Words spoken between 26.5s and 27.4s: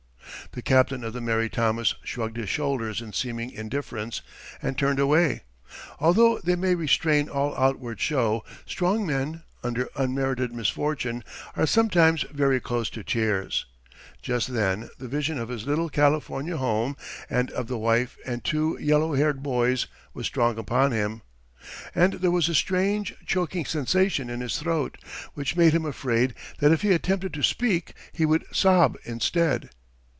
that if he attempted